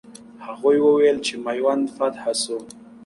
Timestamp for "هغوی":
0.45-0.77